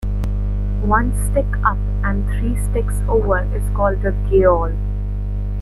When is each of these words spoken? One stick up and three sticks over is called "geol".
One 0.81 1.13
stick 1.29 1.45
up 1.63 1.77
and 2.03 2.25
three 2.25 2.55
sticks 2.65 2.99
over 3.07 3.41
is 3.55 3.61
called 3.75 3.99
"geol". 4.01 4.75